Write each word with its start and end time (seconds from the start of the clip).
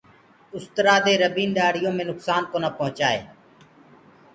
اُسترآ 0.57 0.95
دي 1.05 1.13
ربيٚن 1.23 1.49
ڏآڙهيو 1.57 1.91
مي 1.97 2.03
نُڪسآن 2.11 2.41
ڪونآ 2.51 2.69
پوهچآئي۔ 2.77 3.19